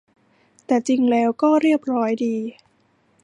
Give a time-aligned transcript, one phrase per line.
[0.65, 2.35] แต่จริงแล้วก็เรียบร้อยดี